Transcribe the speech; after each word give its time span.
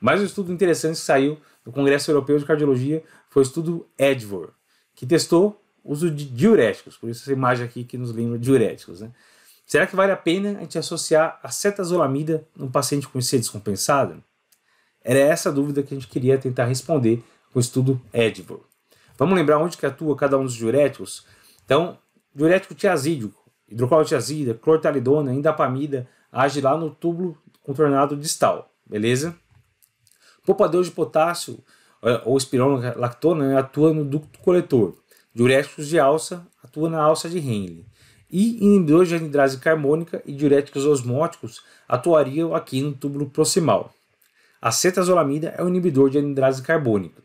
Mais 0.00 0.20
um 0.20 0.24
estudo 0.24 0.52
interessante 0.52 0.94
que 0.94 1.04
saiu 1.04 1.38
do 1.64 1.72
Congresso 1.72 2.10
Europeu 2.10 2.38
de 2.38 2.44
Cardiologia 2.44 3.02
foi 3.28 3.42
o 3.42 3.44
estudo 3.44 3.86
EDVOR, 3.98 4.50
que 4.94 5.06
testou 5.06 5.60
o 5.82 5.92
uso 5.92 6.10
de 6.10 6.24
diuréticos, 6.24 6.96
por 6.96 7.10
isso 7.10 7.22
essa 7.22 7.32
imagem 7.32 7.64
aqui 7.64 7.84
que 7.84 7.98
nos 7.98 8.12
lembra 8.12 8.38
diuréticos. 8.38 9.00
Né? 9.00 9.10
Será 9.66 9.86
que 9.86 9.96
vale 9.96 10.12
a 10.12 10.16
pena 10.16 10.58
a 10.58 10.60
gente 10.62 10.78
associar 10.78 11.38
a 11.42 11.50
cetazolamida 11.50 12.46
num 12.56 12.70
paciente 12.70 13.08
com 13.08 13.18
IC 13.18 13.38
descompensado? 13.38 14.22
Era 15.02 15.18
essa 15.18 15.48
a 15.48 15.52
dúvida 15.52 15.82
que 15.82 15.94
a 15.94 15.96
gente 15.96 16.08
queria 16.08 16.38
tentar 16.38 16.64
responder 16.64 17.22
com 17.52 17.58
o 17.58 17.60
estudo 17.60 18.00
EDVOR. 18.12 18.60
Vamos 19.16 19.34
lembrar 19.34 19.58
onde 19.58 19.76
que 19.76 19.84
atua 19.84 20.16
cada 20.16 20.38
um 20.38 20.44
dos 20.44 20.54
diuréticos? 20.54 21.26
Então, 21.64 21.98
diurético 22.34 22.74
tiazídico, 22.74 23.50
hidroclorotiazida, 23.68 24.54
clortalidona, 24.54 25.34
indapamida, 25.34 26.08
age 26.30 26.60
lá 26.60 26.76
no 26.76 26.90
túbulo 26.90 27.36
contornado 27.62 28.16
distal, 28.16 28.72
beleza? 28.86 29.36
Poupador 30.48 30.82
de 30.82 30.90
potássio 30.90 31.58
eh, 32.02 32.22
ou 32.24 32.38
espironolactona 32.38 33.48
né, 33.48 33.58
atua 33.58 33.92
no 33.92 34.02
ducto 34.02 34.38
coletor. 34.38 34.94
Diuréticos 35.34 35.86
de 35.86 36.00
alça 36.00 36.42
atua 36.64 36.88
na 36.88 37.02
alça 37.02 37.28
de 37.28 37.36
Henle. 37.36 37.84
E 38.30 38.56
inibidores 38.64 39.10
de 39.10 39.16
anidrase 39.16 39.58
carbônica 39.58 40.22
e 40.24 40.32
diuréticos 40.32 40.86
osmóticos 40.86 41.60
atuariam 41.86 42.54
aqui 42.54 42.80
no 42.80 42.94
túbulo 42.94 43.28
proximal. 43.28 43.92
A 44.58 44.72
cetazolamida 44.72 45.54
é 45.58 45.62
um 45.62 45.68
inibidor 45.68 46.08
de 46.08 46.16
anidrase 46.16 46.62
carbônica. 46.62 47.22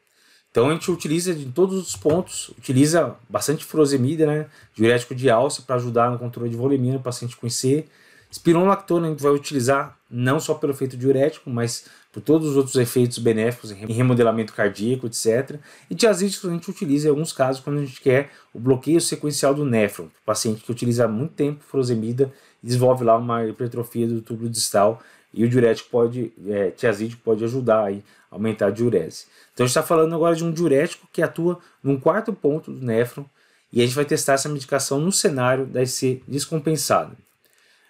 Então 0.52 0.70
a 0.70 0.73
gente 0.73 0.92
utiliza 0.92 1.31
em 1.31 1.50
todos 1.50 1.78
os 1.78 1.95
pontos, 1.95 2.50
utiliza 2.50 3.16
bastante 3.30 3.64
furosemida, 3.64 4.26
né, 4.26 4.48
diurético 4.76 5.16
de 5.16 5.30
alça 5.30 5.62
para 5.62 5.78
ajudar 5.78 6.12
no 6.12 6.20
controle 6.20 6.50
de 6.50 6.58
volemia 6.58 6.92
no 6.92 7.00
paciente 7.00 7.38
com 7.38 7.48
IC. 7.48 7.86
Spironolactona 8.34 9.05
a 9.05 9.10
gente 9.12 9.22
vai 9.22 9.32
utilizar 9.32 9.96
não 10.10 10.40
só 10.40 10.55
pelo 10.55 10.73
efeito 10.73 10.98
diurético, 10.98 11.52
mas 11.52 11.86
por 12.12 12.20
todos 12.20 12.50
os 12.50 12.58
outros 12.58 12.76
efeitos 12.76 13.20
benéficos 13.20 13.72
em 13.72 13.94
remodelamento 13.94 14.54
cardíaco, 14.54 15.06
etc. 15.06 15.59
E 15.88 15.94
tiazídicos 15.94 16.50
a 16.50 16.54
gente 16.54 16.70
utiliza 16.70 17.08
em 17.08 17.09
alguns 17.12 17.31
casos 17.31 17.62
quando 17.62 17.78
a 17.80 17.86
gente 17.86 18.02
quer 18.02 18.31
o 18.52 18.59
bloqueio 18.59 19.00
sequencial 19.00 19.53
do 19.53 19.64
néfron, 19.64 20.06
o 20.06 20.25
paciente 20.25 20.64
que 20.64 20.72
utiliza 20.72 21.06
há 21.06 21.08
muito 21.08 21.34
tempo 21.34 21.64
furosemida 21.64 22.34
desenvolve 22.62 23.03
lá 23.03 23.17
uma 23.17 23.45
hipertrofia 23.45 24.08
do 24.08 24.20
túbulo 24.20 24.50
distal 24.50 25.00
e 25.31 25.44
o 25.44 25.50
diurético 25.50 25.90
pode, 25.92 26.34
é, 26.47 26.72
tiazídico 26.72 27.22
pode 27.23 27.44
ajudar 27.44 27.86
aí 27.86 28.03
a 28.31 28.36
aumentar 28.36 28.68
a 28.68 28.72
diurese. 28.72 29.25
Então 29.53 29.64
a 29.64 29.68
gente 29.68 29.78
está 29.78 29.84
falando 29.84 30.16
agora 30.16 30.36
de 30.36 30.44
um 30.44 30.52
diurético 30.52 31.08
que 31.14 31.22
atua 31.22 31.59
num 31.84 32.00
quarto 32.00 32.34
ponto 32.34 32.72
do 32.72 32.84
néfron 32.84 33.25
e 33.72 33.80
a 33.80 33.86
gente 33.86 33.95
vai 33.95 34.06
testar 34.06 34.34
essa 34.34 34.50
medicação 34.50 35.00
no 35.00 35.12
cenário 35.12 35.68
da 35.68 35.84
IC 35.84 36.23
descompensada. 36.28 37.16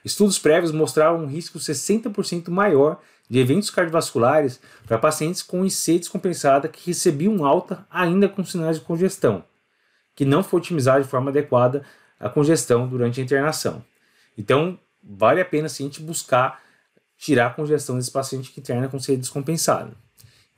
Estudos 0.04 0.38
prévios 0.38 0.72
mostraram 0.72 1.24
um 1.24 1.28
risco 1.28 1.58
60% 1.58 2.50
maior 2.50 3.00
de 3.30 3.40
eventos 3.40 3.70
cardiovasculares 3.70 4.60
para 4.86 4.98
pacientes 4.98 5.42
com 5.42 5.66
IC 5.66 6.00
descompensada 6.00 6.68
que 6.68 6.88
recebiam 6.88 7.46
alta 7.46 7.86
ainda 7.90 8.28
com 8.28 8.44
sinais 8.44 8.80
de 8.80 8.86
congestão, 8.86 9.44
que 10.14 10.26
não 10.26 10.44
foi 10.44 10.60
otimizada 10.60 11.02
de 11.02 11.10
forma 11.10 11.32
adequada 11.32 11.84
a 12.20 12.30
congestão 12.30 12.88
durante 12.88 13.22
a 13.22 13.24
internação. 13.24 13.84
Então, 14.38 14.78
vale 15.02 15.42
a 15.42 15.46
pena 15.46 15.70
sim 15.70 15.84
a 15.84 15.88
gente 15.88 16.02
buscar 16.02 16.62
tirar 17.18 17.48
a 17.48 17.50
congestão 17.52 17.98
desse 17.98 18.12
paciente 18.12 18.52
que 18.52 18.60
interna 18.60 18.90
com 18.90 18.98
IC 18.98 19.18
descompensada. 19.18 19.94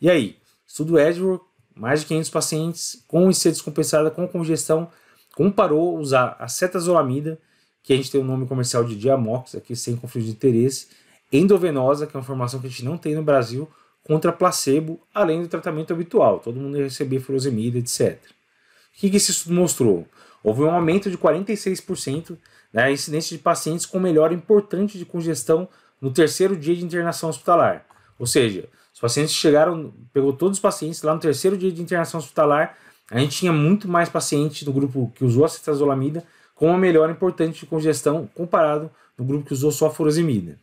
E 0.01 0.09
aí, 0.09 0.37
estudo 0.65 0.99
Edward, 0.99 1.43
mais 1.75 2.01
de 2.01 2.07
500 2.07 2.29
pacientes 2.29 3.03
com 3.07 3.29
IC 3.29 3.49
descompensada 3.49 4.09
com 4.09 4.27
congestão, 4.27 4.89
comparou 5.35 5.97
usar 5.97 6.35
a 6.39 6.47
cetazolamida, 6.47 7.39
que 7.85 7.93
a 7.93 7.95
gente 7.95 8.11
tem 8.11 8.19
o 8.19 8.23
nome 8.23 8.47
comercial 8.47 8.83
de 8.83 8.95
Diamox, 8.95 9.53
aqui 9.53 9.75
sem 9.75 9.95
conflito 9.95 10.25
de 10.25 10.31
interesse, 10.31 10.87
endovenosa, 11.31 12.07
que 12.07 12.17
é 12.17 12.19
uma 12.19 12.25
formação 12.25 12.59
que 12.59 12.65
a 12.65 12.69
gente 12.69 12.83
não 12.83 12.97
tem 12.97 13.13
no 13.13 13.21
Brasil, 13.21 13.69
contra 14.03 14.33
placebo, 14.33 14.99
além 15.13 15.43
do 15.43 15.47
tratamento 15.47 15.93
habitual. 15.93 16.39
Todo 16.39 16.59
mundo 16.59 16.77
ia 16.77 16.85
receber 16.85 17.19
furosemida, 17.19 17.77
etc. 17.77 18.17
O 18.17 18.99
que, 18.99 19.09
que 19.11 19.17
esse 19.17 19.29
estudo 19.29 19.53
mostrou? 19.53 20.07
Houve 20.43 20.63
um 20.63 20.71
aumento 20.71 21.11
de 21.11 21.17
46% 21.17 22.35
na 22.73 22.89
incidência 22.89 23.37
de 23.37 23.43
pacientes 23.43 23.85
com 23.85 23.99
melhora 23.99 24.33
importante 24.33 24.97
de 24.97 25.05
congestão 25.05 25.69
no 26.01 26.11
terceiro 26.11 26.57
dia 26.57 26.75
de 26.75 26.83
internação 26.83 27.29
hospitalar. 27.29 27.85
Ou 28.17 28.25
seja, 28.25 28.67
os 28.91 28.99
pacientes 28.99 29.35
chegaram, 29.35 29.93
pegou 30.11 30.33
todos 30.33 30.57
os 30.57 30.61
pacientes 30.61 31.03
lá 31.03 31.13
no 31.13 31.19
terceiro 31.19 31.55
dia 31.55 31.71
de 31.71 31.83
internação 31.83 32.19
hospitalar, 32.19 32.75
a 33.11 33.19
gente 33.19 33.37
tinha 33.37 33.53
muito 33.53 33.87
mais 33.87 34.09
pacientes 34.09 34.65
no 34.65 34.73
grupo 34.73 35.11
que 35.13 35.23
usou 35.23 35.45
a 35.45 35.49
cetazolamida 35.49 36.23
com 36.55 36.67
uma 36.67 36.77
melhora 36.77 37.11
importante 37.11 37.59
de 37.59 37.65
congestão 37.65 38.27
comparado 38.33 38.89
no 39.17 39.25
grupo 39.25 39.45
que 39.45 39.53
usou 39.53 39.71
só 39.71 39.89
furosemida. 39.89 40.57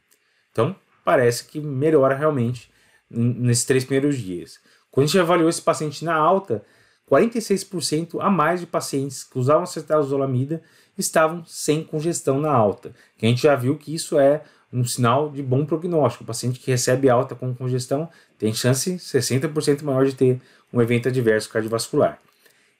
Então, 0.50 0.74
parece 1.04 1.44
que 1.44 1.60
melhora 1.60 2.16
realmente 2.16 2.70
nesses 3.10 3.64
três 3.64 3.84
primeiros 3.84 4.18
dias. 4.18 4.58
Quando 4.90 5.04
a 5.04 5.06
gente 5.06 5.18
avaliou 5.18 5.48
esse 5.48 5.62
paciente 5.62 6.04
na 6.04 6.14
alta, 6.14 6.64
46% 7.10 8.20
a 8.20 8.30
mais 8.30 8.60
de 8.60 8.66
pacientes 8.66 9.22
que 9.22 9.38
usavam 9.38 9.64
acetazolamida 9.64 10.62
estavam 10.96 11.44
sem 11.44 11.84
congestão 11.84 12.40
na 12.40 12.52
alta. 12.52 12.94
Que 13.18 13.26
a 13.26 13.28
gente 13.28 13.42
já 13.42 13.54
viu 13.54 13.76
que 13.76 13.94
isso 13.94 14.18
é 14.18 14.42
um 14.72 14.84
sinal 14.84 15.30
de 15.30 15.42
bom 15.42 15.66
prognóstico. 15.66 16.24
O 16.24 16.26
paciente 16.26 16.58
que 16.58 16.70
recebe 16.70 17.10
alta 17.10 17.34
com 17.34 17.54
congestão 17.54 18.08
tem 18.38 18.54
chance 18.54 18.94
60% 18.94 19.82
maior 19.82 20.06
de 20.06 20.14
ter 20.14 20.40
um 20.72 20.80
evento 20.80 21.08
adverso 21.08 21.50
cardiovascular. 21.50 22.18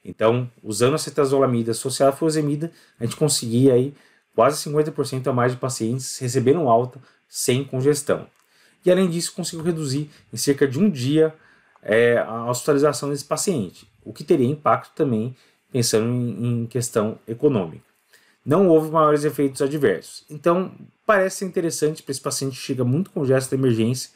Então, 0.04 0.50
usando 0.62 0.94
acetazolamida 0.94 1.70
associada 1.70 2.12
à 2.12 2.16
furosemida, 2.16 2.72
a 2.98 3.04
gente 3.04 3.16
conseguia 3.16 3.74
aí 3.74 3.94
quase 4.34 4.68
50% 4.68 5.26
a 5.26 5.32
mais 5.32 5.52
de 5.52 5.58
pacientes 5.58 6.18
recebendo 6.18 6.68
alta 6.68 7.00
sem 7.28 7.64
congestão. 7.64 8.26
E 8.84 8.90
além 8.90 9.08
disso, 9.08 9.32
conseguiu 9.34 9.64
reduzir 9.64 10.10
em 10.32 10.36
cerca 10.36 10.66
de 10.66 10.78
um 10.78 10.90
dia 10.90 11.34
é, 11.82 12.18
a 12.18 12.48
hospitalização 12.48 13.10
desse 13.10 13.24
paciente, 13.24 13.86
o 14.04 14.12
que 14.12 14.24
teria 14.24 14.46
impacto 14.46 14.92
também 14.94 15.36
pensando 15.70 16.06
em, 16.08 16.62
em 16.62 16.66
questão 16.66 17.18
econômica. 17.26 17.84
Não 18.44 18.68
houve 18.68 18.90
maiores 18.90 19.24
efeitos 19.24 19.62
adversos. 19.62 20.24
Então, 20.28 20.72
parece 21.06 21.38
ser 21.38 21.44
interessante 21.44 22.02
para 22.02 22.10
esse 22.10 22.20
paciente 22.20 22.56
que 22.56 22.62
chega 22.62 22.84
muito 22.84 23.10
congesto 23.10 23.50
da 23.50 23.56
emergência. 23.56 24.10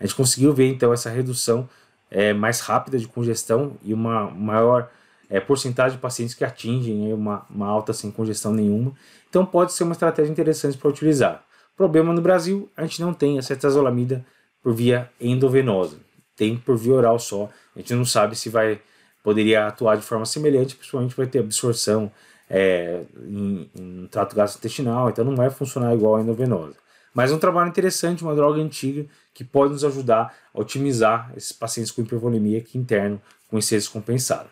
A 0.00 0.04
gente 0.04 0.16
conseguiu 0.16 0.52
ver 0.52 0.66
então 0.66 0.92
essa 0.92 1.08
redução 1.08 1.68
é, 2.10 2.32
mais 2.32 2.60
rápida 2.60 2.98
de 2.98 3.06
congestão 3.06 3.76
e 3.82 3.94
uma 3.94 4.30
maior 4.30 4.90
é, 5.28 5.40
porcentagem 5.40 5.96
de 5.96 6.02
pacientes 6.02 6.34
que 6.34 6.44
atingem 6.44 7.12
uma, 7.12 7.44
uma 7.50 7.66
alta 7.66 7.92
sem 7.92 8.10
congestão 8.10 8.52
nenhuma. 8.52 8.92
Então, 9.28 9.44
pode 9.44 9.72
ser 9.72 9.84
uma 9.84 9.92
estratégia 9.92 10.30
interessante 10.30 10.78
para 10.78 10.88
utilizar. 10.88 11.44
Problema 11.76 12.12
no 12.12 12.20
Brasil, 12.20 12.68
a 12.76 12.82
gente 12.82 13.00
não 13.00 13.12
tem 13.14 13.38
a 13.38 13.42
cetazolamida 13.42 14.24
por 14.62 14.74
via 14.74 15.10
endovenosa, 15.20 15.96
tem 16.36 16.56
por 16.56 16.76
via 16.76 16.94
oral 16.94 17.18
só. 17.18 17.48
A 17.76 17.78
gente 17.78 17.94
não 17.94 18.04
sabe 18.04 18.34
se 18.34 18.48
vai 18.48 18.80
poderia 19.22 19.66
atuar 19.66 19.96
de 19.96 20.02
forma 20.02 20.24
semelhante, 20.24 20.74
principalmente 20.74 21.14
vai 21.14 21.26
ter 21.26 21.40
absorção 21.40 22.10
é, 22.48 23.02
em, 23.26 23.70
em 23.76 24.06
trato 24.10 24.34
gastrointestinal, 24.34 25.10
então 25.10 25.24
não 25.24 25.36
vai 25.36 25.50
funcionar 25.50 25.94
igual 25.94 26.16
a 26.16 26.22
endovenosa. 26.22 26.74
Mas 27.12 27.30
é 27.30 27.34
um 27.34 27.38
trabalho 27.38 27.68
interessante, 27.68 28.22
uma 28.22 28.34
droga 28.34 28.60
antiga 28.60 29.06
que 29.34 29.44
pode 29.44 29.72
nos 29.72 29.84
ajudar 29.84 30.34
a 30.54 30.60
otimizar 30.60 31.32
esses 31.36 31.52
pacientes 31.52 31.92
com 31.92 32.02
hipervolemia 32.02 32.60
que 32.60 32.78
interno 32.78 33.20
com 33.48 33.58
IC 33.58 33.70
descompensado. 33.76 34.48